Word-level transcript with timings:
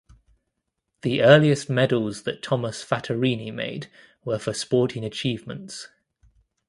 The 1.03 1.21
earliest 1.21 1.69
medals 1.69 2.23
that 2.23 2.41
Thomas 2.41 2.83
Fattorini 2.83 3.53
made 3.53 3.85
were 4.25 4.39
for 4.39 4.51
sporting 4.51 5.05
achievements. 5.05 5.89